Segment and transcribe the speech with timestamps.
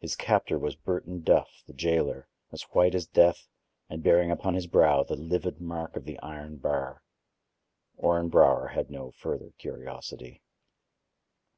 [0.00, 3.48] His captor was Burton Duff, the jailer, as white as death
[3.88, 7.02] and bearing upon his brow the livid mark of the iron bar.
[7.96, 10.42] Orrin Brower had no further curiosity.